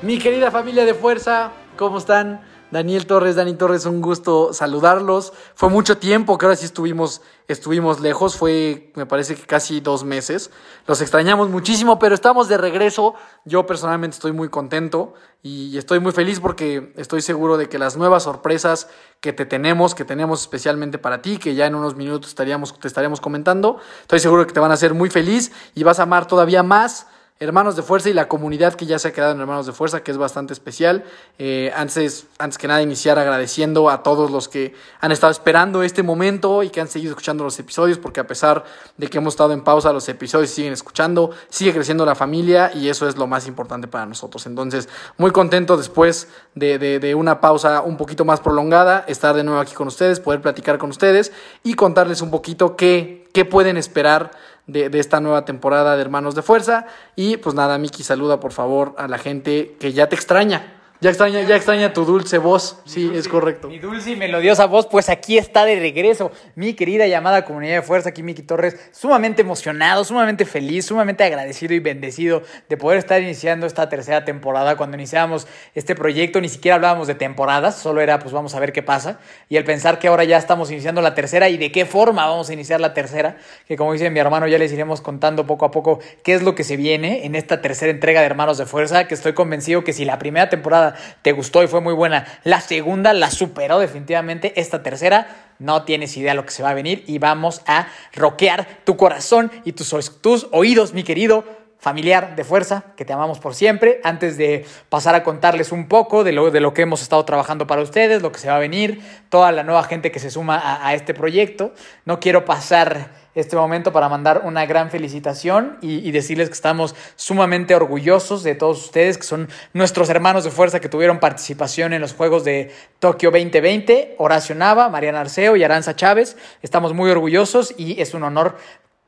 [0.00, 2.40] Mi querida familia de fuerza, ¿cómo están?
[2.70, 5.32] Daniel Torres, Dani Torres, un gusto saludarlos.
[5.56, 10.04] Fue mucho tiempo que ahora sí estuvimos, estuvimos lejos, fue me parece que casi dos
[10.04, 10.52] meses.
[10.86, 13.14] Los extrañamos muchísimo, pero estamos de regreso.
[13.44, 17.96] Yo personalmente estoy muy contento y estoy muy feliz porque estoy seguro de que las
[17.96, 22.28] nuevas sorpresas que te tenemos, que tenemos especialmente para ti, que ya en unos minutos
[22.28, 25.98] estaríamos, te estaremos comentando, estoy seguro que te van a hacer muy feliz y vas
[25.98, 27.08] a amar todavía más
[27.40, 30.02] Hermanos de Fuerza y la comunidad que ya se ha quedado en Hermanos de Fuerza,
[30.02, 31.04] que es bastante especial.
[31.38, 36.02] Eh, antes, antes que nada, iniciar agradeciendo a todos los que han estado esperando este
[36.02, 38.64] momento y que han seguido escuchando los episodios, porque a pesar
[38.96, 42.88] de que hemos estado en pausa, los episodios siguen escuchando, sigue creciendo la familia y
[42.88, 44.44] eso es lo más importante para nosotros.
[44.46, 49.44] Entonces, muy contento después de, de, de una pausa un poquito más prolongada, estar de
[49.44, 51.30] nuevo aquí con ustedes, poder platicar con ustedes
[51.62, 54.32] y contarles un poquito qué, qué pueden esperar
[54.68, 56.86] de, de, esta nueva temporada de Hermanos de Fuerza.
[57.16, 60.77] Y pues nada, Miki, saluda por favor a la gente que ya te extraña.
[61.00, 62.80] Ya extraña, ya extraña tu dulce voz.
[62.84, 63.68] Sí, dulce, es correcto.
[63.68, 66.32] Mi dulce y melodiosa voz, pues aquí está de regreso.
[66.56, 71.72] Mi querida llamada comunidad de fuerza, aquí Miki Torres, sumamente emocionado, sumamente feliz, sumamente agradecido
[71.72, 74.76] y bendecido de poder estar iniciando esta tercera temporada.
[74.76, 75.46] Cuando iniciamos
[75.76, 79.20] este proyecto ni siquiera hablábamos de temporadas, solo era pues vamos a ver qué pasa.
[79.48, 82.50] Y el pensar que ahora ya estamos iniciando la tercera y de qué forma vamos
[82.50, 83.36] a iniciar la tercera,
[83.68, 86.56] que como dice mi hermano, ya les iremos contando poco a poco qué es lo
[86.56, 89.92] que se viene en esta tercera entrega de Hermanos de Fuerza, que estoy convencido que
[89.92, 90.87] si la primera temporada
[91.22, 92.26] te gustó y fue muy buena.
[92.44, 94.60] La segunda la superó definitivamente.
[94.60, 98.66] Esta tercera no tienes idea lo que se va a venir y vamos a rockear
[98.84, 101.44] tu corazón y tus, oídos, mi querido
[101.80, 104.00] familiar de fuerza, que te amamos por siempre.
[104.02, 107.66] Antes de pasar a contarles un poco de lo, de lo que hemos estado trabajando
[107.66, 110.60] para ustedes, lo que se va a venir, toda la nueva gente que se suma
[110.84, 111.72] a este proyecto,
[112.04, 117.74] no quiero pasar este momento para mandar una gran felicitación y, decirles que estamos sumamente
[117.74, 122.14] orgullosos de todos ustedes, que son nuestros hermanos de fuerza que tuvieron participación en los
[122.14, 126.36] Juegos de Tokio 2020, Horacio Nava, Mariana Arceo y Aranza Chávez.
[126.62, 128.56] Estamos muy orgullosos y es un honor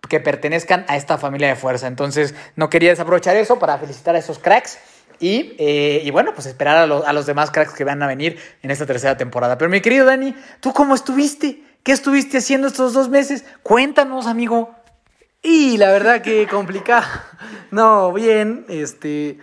[0.08, 1.86] que pertenezcan a esta familia de fuerza.
[1.86, 4.78] Entonces, no quería desaprovechar eso para felicitar a esos cracks.
[5.18, 8.06] Y, eh, y, bueno, pues esperar a, lo, a, los demás cracks que van a
[8.06, 9.58] venir en esta tercera temporada.
[9.58, 11.62] Pero mi querido Dani, ¿tú cómo estuviste?
[11.82, 13.44] ¿Qué estuviste haciendo estos dos meses?
[13.62, 14.74] Cuéntanos, amigo.
[15.42, 17.06] Y la verdad que complicado.
[17.70, 19.38] No, bien, este...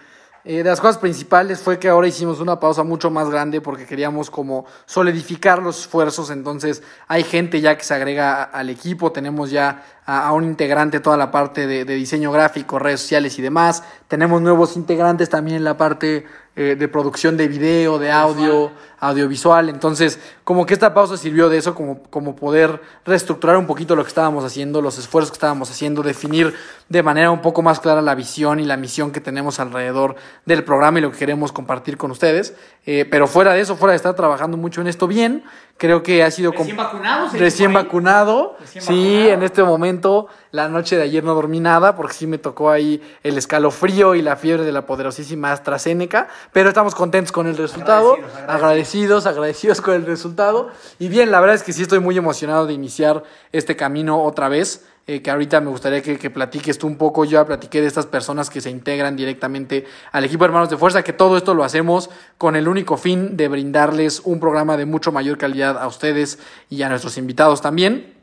[0.50, 3.86] Eh, de las cosas principales fue que ahora hicimos una pausa mucho más grande porque
[3.86, 9.52] queríamos como solidificar los esfuerzos, entonces hay gente ya que se agrega al equipo, tenemos
[9.52, 13.84] ya a, un integrante toda la parte de, de, diseño gráfico, redes sociales y demás,
[14.08, 16.26] tenemos nuevos integrantes también en la parte
[16.60, 21.58] eh, de producción de video, de audio, audiovisual, entonces como que esta pausa sirvió de
[21.58, 25.70] eso, como, como poder reestructurar un poquito lo que estábamos haciendo, los esfuerzos que estábamos
[25.70, 26.56] haciendo, definir
[26.90, 30.64] de manera un poco más clara la visión y la misión que tenemos alrededor del
[30.64, 32.56] programa y lo que queremos compartir con ustedes.
[32.86, 35.44] Eh, pero fuera de eso, fuera de estar trabajando mucho en esto bien,
[35.76, 36.54] creo que ha sido...
[36.54, 37.30] Recién vacunado.
[37.34, 38.56] Recién vacunado.
[38.60, 39.34] Recién sí, vacunado.
[39.34, 43.02] en este momento, la noche de ayer no dormí nada porque sí me tocó ahí
[43.24, 48.18] el escalofrío y la fiebre de la poderosísima AstraZeneca, pero estamos contentos con el resultado,
[48.48, 50.70] agradecidos, agradecidos, agradecidos con el resultado.
[51.00, 54.50] Y bien, la verdad es que sí estoy muy emocionado de iniciar este camino otra
[54.50, 57.24] vez eh, que ahorita me gustaría que, que, platiques tú un poco.
[57.24, 60.76] Yo ya platiqué de estas personas que se integran directamente al equipo de Hermanos de
[60.76, 64.86] Fuerza, que todo esto lo hacemos con el único fin de brindarles un programa de
[64.86, 68.17] mucho mayor calidad a ustedes y a nuestros invitados también.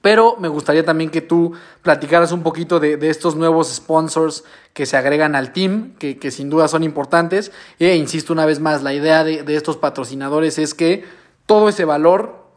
[0.00, 1.52] Pero me gustaría también que tú
[1.82, 6.30] platicaras un poquito de, de estos nuevos sponsors que se agregan al team, que, que
[6.30, 7.52] sin duda son importantes.
[7.78, 11.04] E insisto una vez más, la idea de, de estos patrocinadores es que
[11.46, 12.48] todo ese valor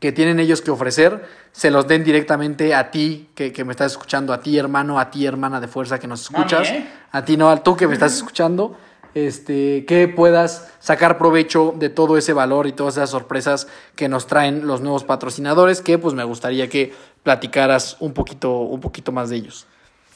[0.00, 3.92] que tienen ellos que ofrecer, se los den directamente a ti, que, que, me estás
[3.92, 6.88] escuchando, a ti hermano, a ti hermana de fuerza que nos escuchas, ¿eh?
[7.12, 8.76] a ti no, a tú que me estás escuchando,
[9.14, 14.26] este, que puedas sacar provecho de todo ese valor y todas esas sorpresas que nos
[14.26, 16.92] traen los nuevos patrocinadores, que pues me gustaría que
[17.22, 19.66] platicaras un poquito, un poquito más de ellos.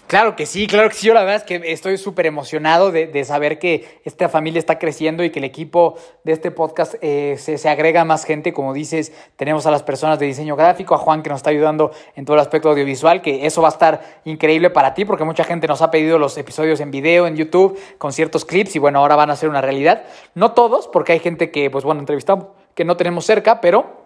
[0.06, 1.06] Claro que sí, claro que sí.
[1.06, 4.79] Yo la verdad es que estoy súper emocionado de, de, saber que esta familia está
[4.79, 8.53] creciendo y que el equipo de este podcast eh, se, se, agrega más gente.
[8.53, 11.91] Como dices, tenemos a las personas de diseño gráfico, a Juan que nos está ayudando
[12.17, 15.43] en todo el aspecto audiovisual, que eso va a estar increíble para ti porque mucha
[15.43, 18.99] gente nos ha pedido los episodios en video, en YouTube, con ciertos clips y bueno,
[18.99, 20.05] ahora van a ser una realidad.
[20.35, 24.05] No todos, porque hay gente que, pues bueno, entrevistamos que no tenemos cerca, pero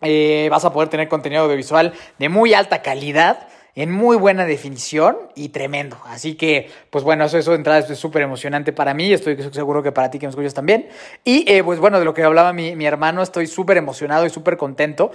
[0.00, 5.16] eh, vas a poder tener contenido audiovisual de muy alta calidad en muy buena definición
[5.34, 5.98] y tremendo.
[6.06, 9.12] Así que, pues bueno, eso, eso de entrada es súper emocionante para mí.
[9.12, 10.88] Estoy seguro que para ti que me escuchas también.
[11.24, 14.30] Y eh, pues bueno, de lo que hablaba mi, mi hermano, estoy súper emocionado y
[14.30, 15.12] súper contento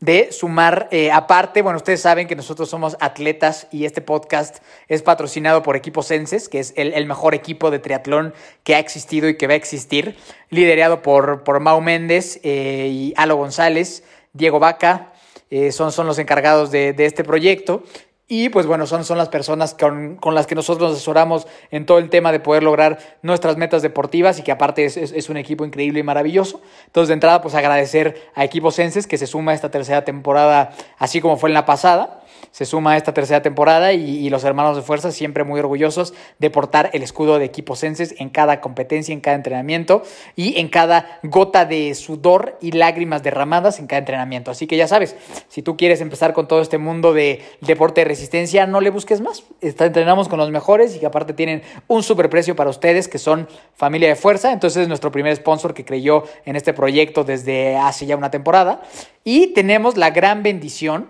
[0.00, 1.62] de sumar eh, aparte.
[1.62, 4.58] Bueno, ustedes saben que nosotros somos atletas y este podcast
[4.88, 8.34] es patrocinado por Equipo Senses, que es el, el mejor equipo de triatlón
[8.64, 10.16] que ha existido y que va a existir,
[10.50, 14.04] liderado por, por Mau Méndez eh, y Alo González,
[14.34, 15.13] Diego Vaca,
[15.50, 17.82] eh, son, son los encargados de, de, este proyecto.
[18.26, 21.84] Y pues bueno, son, son las personas con, con, las que nosotros nos asesoramos en
[21.84, 25.36] todo el tema de poder lograr nuestras metas deportivas y que aparte es, es, un
[25.36, 26.62] equipo increíble y maravilloso.
[26.86, 30.70] Entonces de entrada pues agradecer a Equipo Senses que se suma a esta tercera temporada
[30.96, 32.24] así como fue en la pasada
[32.54, 36.50] se suma a esta tercera temporada y, los hermanos de fuerza siempre muy orgullosos de
[36.50, 40.04] portar el escudo de equipo Senses en cada competencia, en cada entrenamiento
[40.36, 44.52] y en cada gota de sudor y lágrimas derramadas en cada entrenamiento.
[44.52, 45.16] Así que ya sabes,
[45.48, 49.20] si tú quieres empezar con todo este mundo de deporte de resistencia, no le busques
[49.20, 49.42] más.
[49.60, 53.18] Está, entrenamos con los mejores y que aparte tienen un super precio para ustedes que
[53.18, 54.52] son familia de fuerza.
[54.52, 58.80] Entonces es nuestro primer sponsor que creyó en este proyecto desde hace ya una temporada.
[59.24, 61.08] Y tenemos la gran bendición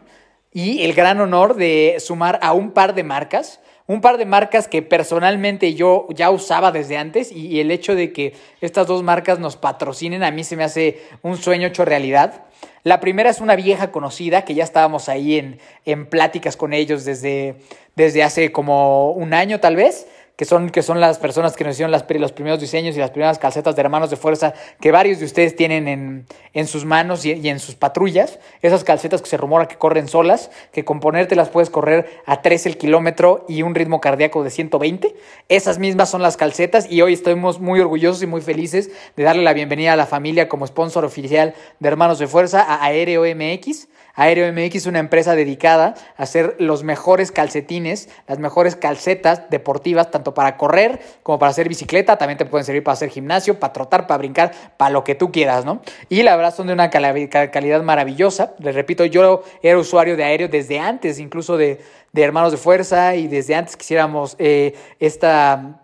[0.55, 4.69] y el gran honor de sumar a un par de marcas, un par de marcas
[4.69, 9.41] que personalmente yo ya usaba desde antes y, el hecho de que estas dos marcas
[9.41, 12.45] nos patrocinen a mí se me hace un sueño hecho realidad.
[12.85, 17.05] La primera es una vieja conocida que ya estábamos ahí en, en pláticas con ellos
[17.05, 17.57] desde,
[17.97, 21.75] desde hace como un año tal vez que son, que son las personas que nos
[21.75, 25.27] hicieron los primeros diseños y las primeras calcetas de hermanos de fuerza que varios de
[25.27, 28.41] ustedes tienen en, en sus manos y, y, en sus patrullas.
[28.61, 32.67] Esas calcetas que se rumora que corren solas, que con ponértelas puedes correr a 3
[32.67, 35.15] el kilómetro y un ritmo cardíaco de 120.
[35.49, 39.43] Esas mismas son las calcetas y hoy estamos muy orgullosos y muy felices de darle
[39.45, 43.89] la bienvenida a la familia como sponsor oficial de Hermanos de Fuerza a Aéreo MX.
[44.17, 50.13] Aéreo MX es una empresa dedicada a hacer los mejores calcetines, las mejores calcetas deportivas,
[50.13, 52.17] tanto para correr como para hacer bicicleta.
[52.17, 55.31] También te pueden servir para hacer gimnasio, para trotar, para brincar, para lo que tú
[55.31, 55.83] quieras, ¿no?
[56.09, 58.55] Y la verdad son de una calidad maravillosa.
[58.61, 61.81] Les repito, yo era usuario de aéreo desde antes, incluso de,
[62.13, 65.84] de Hermanos de Fuerza y desde antes quisiéramos eh, esta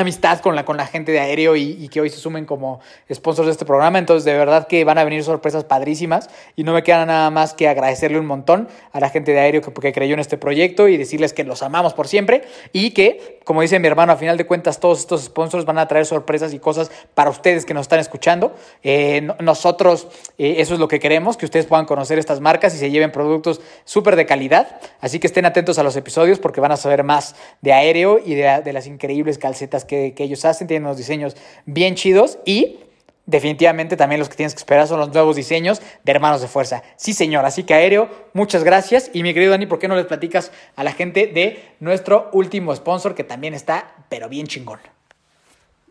[0.00, 2.80] amistad con la, con la gente de aéreo y, que hoy se sumen como
[3.12, 3.98] sponsors de este programa.
[3.98, 7.54] Entonces, de verdad que van a venir sorpresas padrísimas y no me queda nada más
[7.54, 10.88] que agradecerle un montón a la gente de aéreo que, que creyó en este proyecto
[10.88, 12.42] y decirles que los amamos por siempre
[12.72, 15.86] y que, como dice mi hermano, a final de cuentas todos estos sponsors van a
[15.86, 18.54] traer sorpresas y cosas para ustedes que nos están escuchando.
[18.82, 20.08] Eh, no, nosotros,
[20.38, 23.12] eh, eso es lo que queremos, que ustedes puedan conocer estas marcas y se lleven
[23.12, 24.80] productos súper de calidad.
[25.00, 28.34] Así que estén atentos a los episodios porque van a saber más de aéreo y
[28.34, 31.36] de, de las increíbles calcetas que, ellos hacen, tienen unos diseños
[31.66, 32.78] bien chidos y
[33.26, 36.82] definitivamente también los que tienes que esperar son los nuevos diseños de Hermanos de Fuerza.
[36.96, 39.10] Sí, señor, así que Aéreo, muchas gracias.
[39.12, 42.74] Y mi querido Dani, ¿por qué no les platicas a la gente de nuestro último
[42.74, 44.80] sponsor que también está, pero bien chingón?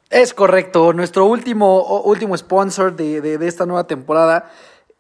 [0.09, 4.51] Es correcto, nuestro último, último sponsor de, de, de esta nueva temporada.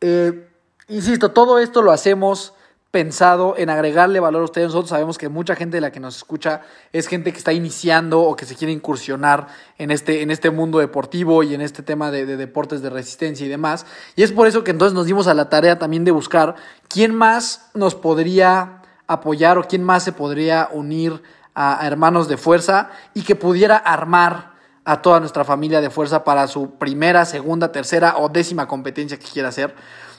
[0.01, 0.47] Eh,
[0.87, 2.55] insisto, todo esto lo hacemos
[2.93, 4.67] pensado en agregarle valor a ustedes.
[4.67, 8.21] Nosotros sabemos que mucha gente de la que nos escucha es gente que está iniciando
[8.21, 9.47] o que se quiere incursionar
[9.79, 13.47] en este, en este mundo deportivo y en este tema de, de, deportes de resistencia
[13.47, 13.87] y demás.
[14.15, 16.53] Y es por eso que entonces nos dimos a la tarea también de buscar
[16.87, 21.23] quién más nos podría apoyar o quién más se podría unir
[21.55, 24.51] a, a hermanos de fuerza y que pudiera armar
[24.85, 29.25] a toda nuestra familia de fuerza para su primera, segunda, tercera o décima competencia que
[29.25, 29.73] quiera hacer.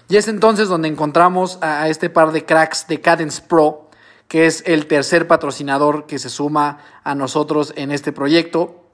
[0.09, 3.89] Y es entonces donde encontramos a este par de cracks de Cadence Pro,
[4.29, 8.85] que es el tercer patrocinador que se suma a nosotros en este proyecto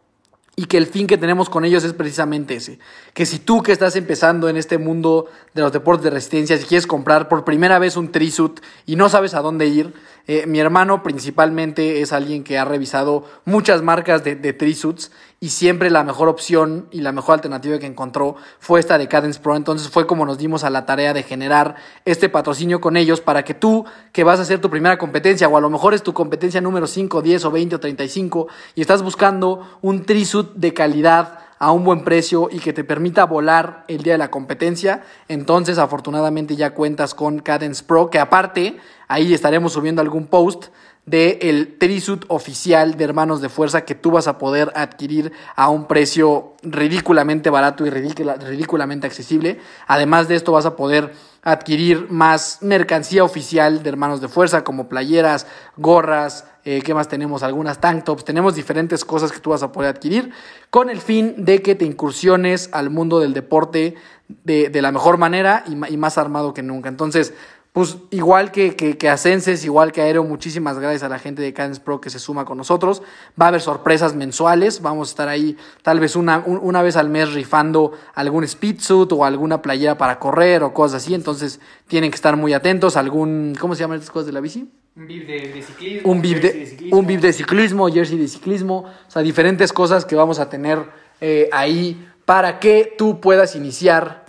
[0.56, 2.78] y que el fin que tenemos con ellos es precisamente ese,
[3.14, 6.64] que si tú que estás empezando en este mundo de los deportes de resistencia, si
[6.64, 9.94] quieres comprar por primera vez un trisuit y no sabes a dónde ir,
[10.26, 15.10] eh, mi hermano principalmente es alguien que ha revisado muchas marcas de, de trisuits
[15.42, 19.40] y siempre la mejor opción y la mejor alternativa que encontró fue esta de Cadence
[19.40, 19.56] Pro.
[19.56, 23.42] Entonces fue como nos dimos a la tarea de generar este patrocinio con ellos para
[23.42, 26.12] que tú, que vas a hacer tu primera competencia, o a lo mejor es tu
[26.12, 31.38] competencia número 5, 10 o 20 o 35, y estás buscando un trisuit de calidad
[31.58, 35.78] a un buen precio y que te permita volar el día de la competencia, entonces
[35.78, 38.78] afortunadamente ya cuentas con Cadence Pro, que aparte
[39.10, 40.66] ahí estaremos subiendo algún post
[41.04, 45.68] del el trisuit oficial de Hermanos de Fuerza que tú vas a poder adquirir a
[45.68, 49.58] un precio ridículamente barato y ridículamente accesible.
[49.88, 51.12] Además de esto vas a poder
[51.42, 57.42] adquirir más mercancía oficial de Hermanos de Fuerza como playeras, gorras, eh, ¿qué más tenemos?
[57.42, 60.30] Algunas tank tops, tenemos diferentes cosas que tú vas a poder adquirir
[60.68, 63.96] con el fin de que te incursiones al mundo del deporte
[64.28, 66.88] de, de la mejor manera y, y más armado que nunca.
[66.88, 67.34] Entonces,
[67.72, 71.52] pues igual que, que, que Ascenses, igual que Aero, muchísimas gracias a la gente de
[71.52, 73.00] Cadence Pro que se suma con nosotros.
[73.40, 77.10] Va a haber sorpresas mensuales, vamos a estar ahí tal vez una, una vez al
[77.10, 82.10] mes rifando algún speed suit o alguna playera para correr o cosas así, entonces tienen
[82.10, 82.96] que estar muy atentos.
[82.96, 84.68] Algún, ¿cómo se llaman estas cosas de la bici?
[84.96, 86.10] Un bib de, ciclismo.
[86.10, 86.98] Un bib de, ciclismo.
[86.98, 90.80] un bib de ciclismo, jersey de ciclismo, o sea, diferentes cosas que vamos a tener
[91.20, 94.24] eh, ahí para que tú puedas iniciar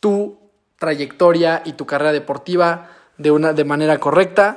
[0.00, 0.41] tu
[0.82, 4.56] trayectoria y tu carrera deportiva de, una, de manera correcta.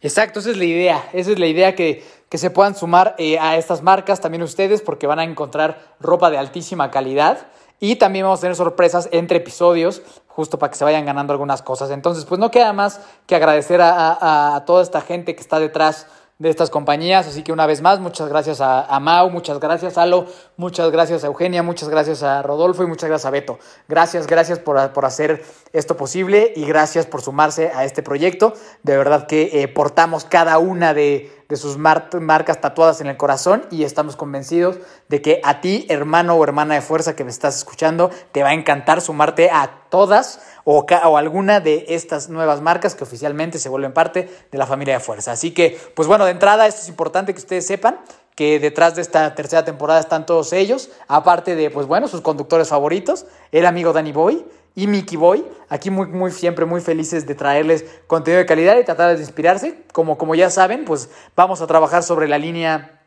[0.00, 1.04] Exacto, esa es la idea.
[1.12, 4.80] Esa es la idea que, que se puedan sumar eh, a estas marcas también ustedes
[4.80, 7.48] porque van a encontrar ropa de altísima calidad.
[7.78, 11.60] Y también vamos a tener sorpresas entre episodios, justo para que se vayan ganando algunas
[11.60, 11.90] cosas.
[11.90, 15.60] Entonces, pues no queda más que agradecer a, a, a toda esta gente que está
[15.60, 16.06] detrás
[16.38, 17.26] de estas compañías.
[17.26, 20.26] Así que una vez más, muchas gracias a, Mau, muchas gracias a Alo,
[20.56, 23.58] muchas gracias a Eugenia, muchas gracias a Rodolfo y muchas gracias a Beto.
[23.88, 28.54] Gracias, gracias por, por hacer esto posible y gracias por sumarse a este proyecto.
[28.82, 33.16] De verdad que eh, portamos cada una de, de sus mar marcas tatuadas en el
[33.16, 37.30] corazón y estamos convencidos de que a ti, hermano o hermana de fuerza que me
[37.30, 42.60] estás escuchando, te va a encantar sumarte a todas o, o, alguna de estas nuevas
[42.60, 45.32] marcas que oficialmente se vuelven parte de la familia de fuerza.
[45.32, 48.00] Así que, pues bueno, de entrada, esto es importante que ustedes sepan
[48.36, 52.68] que detrás de esta tercera temporada están todos ellos, aparte de, pues bueno, sus conductores
[52.68, 54.44] favoritos, el amigo Danny Boy
[54.76, 58.84] y Mickey Boy, aquí muy, muy, siempre muy felices de traerles contenido de calidad y
[58.84, 59.82] tratar de inspirarse.
[59.90, 63.00] Como, como ya saben, pues vamos a trabajar sobre la línea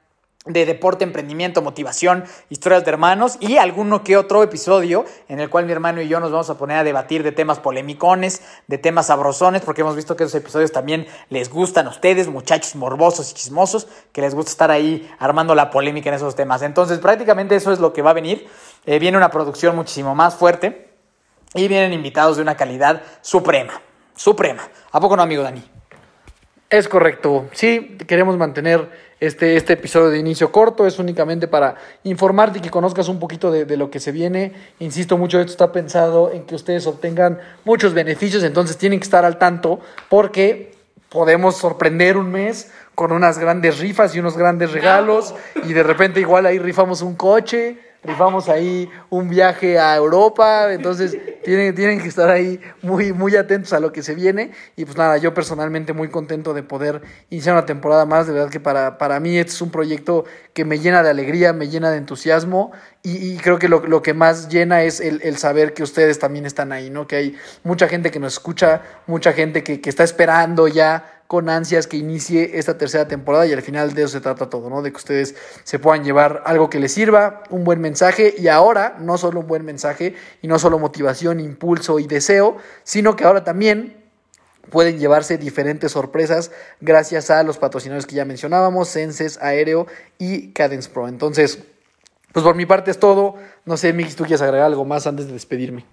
[0.45, 5.67] de deporte, emprendimiento, motivación, historias de hermanos y alguno que otro episodio en el cual
[5.67, 9.07] mi hermano y yo nos vamos a poner a debatir de temas polémicones, de temas
[9.07, 13.35] sabrosones, porque hemos visto que esos episodios también les gustan a ustedes, muchachos morbosos y
[13.35, 16.63] chismosos, que les gusta estar ahí armando la polémica en esos temas.
[16.63, 18.47] Entonces, prácticamente eso es lo que va a venir.
[18.88, 20.88] Eh, viene una producción muchísimo más fuerte
[21.53, 23.82] y vienen invitados de una calidad suprema,
[24.15, 24.68] suprema.
[24.91, 25.63] ¿A poco no, amigo Dani?
[26.70, 27.48] Es correcto.
[27.51, 28.89] Sí, queremos mantener
[29.20, 30.86] este, este episodio de inicio corto.
[30.86, 34.53] Es únicamente para informarte y que conozcas un poquito de, de, lo que se viene.
[34.77, 39.25] Insisto mucho, esto está pensado en que ustedes obtengan muchos beneficios, entonces tienen que estar
[39.25, 39.79] al tanto
[40.10, 40.74] porque
[41.10, 46.20] podemos sorprender un mes con unas grandes rifas y unos grandes regalos y de repente
[46.20, 52.08] igual ahí rifamos un coche rifamos ahí un viaje a Europa, entonces tienen, tienen que
[52.08, 54.51] estar ahí muy, muy atentos a lo que se viene.
[54.75, 58.50] Y pues nada, yo personalmente muy contento de poder iniciar una temporada más, de verdad
[58.50, 61.91] que para, para mí este es un proyecto que me llena de alegría, me llena
[61.91, 62.72] de entusiasmo.
[63.03, 66.20] Y, y creo que lo, lo, que más llena es el, el, saber que ustedes
[66.20, 67.08] también están ahí, ¿no?
[67.08, 71.48] Que hay mucha gente que nos escucha, mucha gente que, que está esperando ya con
[71.48, 74.81] ansias que inicie esta tercera temporada y al final de eso se trata todo, ¿no?
[74.81, 78.98] De que ustedes se puedan llevar algo que les sirva, un buen mensaje y ahora
[79.00, 83.43] no solo un buen mensaje y no solo motivación, impulso y deseo, sino que ahora
[83.43, 83.95] también
[84.71, 86.50] pueden llevarse diferentes sorpresas
[86.81, 89.86] gracias a los patrocinadores que ya mencionábamos, Senses, Aéreo
[90.17, 91.07] y Cadence Pro.
[91.07, 91.59] Entonces,
[92.33, 93.36] pues por mi parte es todo.
[93.65, 95.86] No sé, Mix, ¿tú quieres agregar algo más antes de despedirme?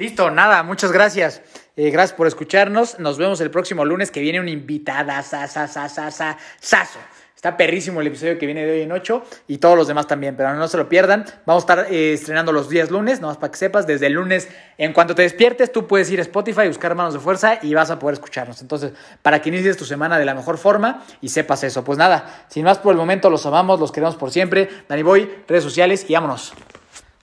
[0.00, 1.42] Listo, nada, muchas gracias.
[1.76, 2.98] Eh, gracias por escucharnos.
[2.98, 5.22] Nos vemos el próximo lunes que viene una invitada.
[5.22, 6.98] Sa, sa, sa, sa, sa, saso.
[7.36, 10.36] Está perrísimo el episodio que viene de hoy en 8 y todos los demás también,
[10.38, 11.26] pero no se lo pierdan.
[11.44, 14.48] Vamos a estar eh, estrenando los días lunes, nomás para que sepas, desde el lunes,
[14.78, 17.90] en cuanto te despiertes, tú puedes ir a Spotify, buscar Manos de Fuerza y vas
[17.90, 18.62] a poder escucharnos.
[18.62, 21.84] Entonces, para que inicies tu semana de la mejor forma y sepas eso.
[21.84, 24.70] Pues nada, sin más por el momento, los amamos, los queremos por siempre.
[24.88, 26.54] Dani Boy, redes sociales y vámonos.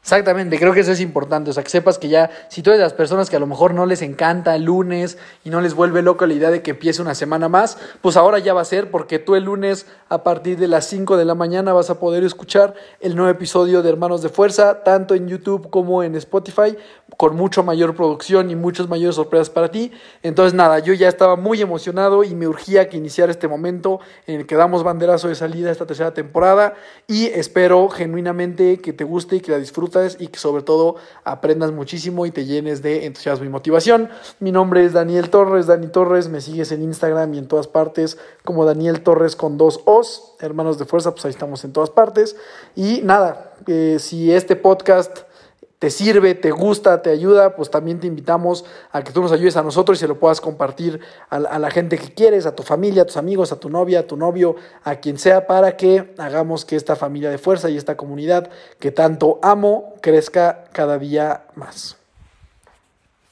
[0.08, 2.80] Exactamente, creo que eso es importante, o sea, que sepas que ya, si tú eres
[2.80, 5.74] de las personas que a lo mejor no les encanta el lunes y no les
[5.74, 8.64] vuelve loco la idea de que empiece una semana más, pues ahora ya va a
[8.64, 12.00] ser porque tú el lunes a partir de las 5 de la mañana vas a
[12.00, 16.78] poder escuchar el nuevo episodio de Hermanos de Fuerza, tanto en YouTube como en Spotify,
[17.18, 19.92] con mucho mayor producción y muchas mayores sorpresas para ti.
[20.24, 24.40] Entonces nada, yo ya estaba muy emocionado y me urgía que iniciara este momento en
[24.40, 26.76] el que damos banderazo de salida esta tercera temporada
[27.08, 31.72] y espero genuinamente que te guste y que la disfrutes y que sobre todo aprendas
[31.72, 34.10] muchísimo y te llenes de entusiasmo y motivación.
[34.40, 38.18] Mi nombre es Daniel Torres, Dani Torres, me sigues en Instagram y en todas partes
[38.44, 42.36] como Daniel Torres con dos O's, hermanos de fuerza, pues ahí estamos en todas partes.
[42.76, 45.20] Y nada, eh, si este podcast
[45.80, 49.58] te sirve, te gusta, te ayuda, pues también te invitamos a que tú nos ayudes
[49.58, 53.04] a nosotros y se lo puedas compartir a, la- gente que quieres, a tu familia,
[53.04, 56.66] a tus amigos, a tu novia, a tu novio, a quien sea, para que hagamos
[56.66, 61.96] que esta familia de fuerza y esta comunidad que tanto amo crezca cada día más.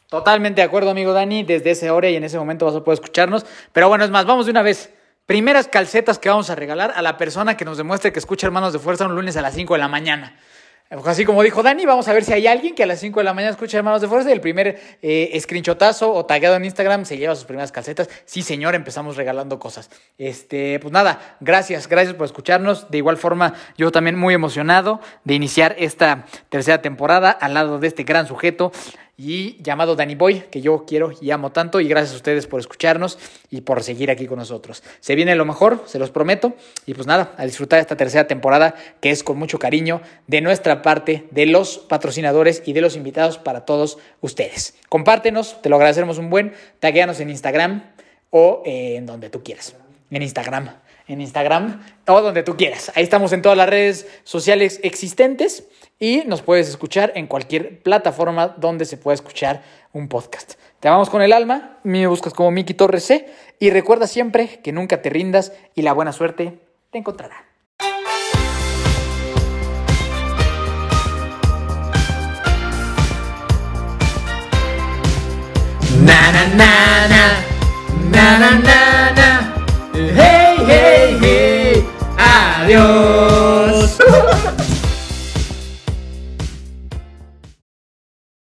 [0.09, 1.43] Totalmente de acuerdo, amigo Dani.
[1.43, 3.45] Desde esa hora y en ese momento vas a poder escucharnos.
[3.73, 4.91] Pero bueno, es más, vamos de una vez.
[5.25, 8.71] Primeras calcetas que vamos a regalar a la persona que nos demuestre que escucha Hermanos
[8.73, 10.37] de Fuerza un lunes a las 5 de la mañana.
[10.89, 13.23] Así como dijo Dani, vamos a ver si hay alguien que a las 5 de
[13.23, 17.05] la mañana escucha Hermanos de Fuerza y el primer eh, screenshotazo o tagueado en Instagram
[17.05, 18.07] se lleva sus primeras calcetas.
[18.25, 19.89] Sí, señor, empezamos regalando cosas.
[20.19, 22.91] Este, pues nada, gracias, gracias por escucharnos.
[22.91, 27.87] De igual forma, yo también muy emocionado de iniciar esta tercera temporada al lado de
[27.87, 28.71] este gran sujeto
[29.17, 31.79] y llamado Danny Boy, que yo quiero y amo tanto.
[31.79, 33.17] Y gracias a ustedes por escucharnos
[33.49, 34.83] y por seguir aquí con nosotros.
[34.99, 36.53] Se viene lo mejor, se los prometo.
[36.85, 40.81] Y pues nada, a disfrutar esta tercera temporada, que es con mucho cariño de nuestra
[40.81, 44.75] parte, de los patrocinadores y de los invitados para todos ustedes.
[44.89, 46.53] Compártenos, te lo agradeceremos un buen.
[46.79, 47.83] Tagueanos en Instagram
[48.31, 49.75] o eh, en donde tú quieras.
[50.11, 50.69] En Instagram.
[51.07, 52.91] En Instagram o donde tú quieras.
[52.95, 55.63] Ahí estamos en todas las redes sociales existentes
[55.99, 60.53] y nos puedes escuchar en cualquier plataforma donde se pueda escuchar un podcast.
[60.79, 63.27] Te amamos con el alma, me buscas como Miki Torres C
[63.59, 66.59] y recuerda siempre que nunca te rindas y la buena suerte
[66.91, 67.45] te encontrará.
[76.05, 77.35] Na na na
[80.15, 81.85] hey hey hey
[82.17, 83.04] adiós